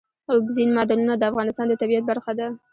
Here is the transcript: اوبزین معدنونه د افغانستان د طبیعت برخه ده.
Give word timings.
اوبزین 0.31 0.69
معدنونه 0.77 1.15
د 1.17 1.23
افغانستان 1.31 1.65
د 1.69 1.73
طبیعت 1.81 2.03
برخه 2.11 2.31
ده. 2.39 2.47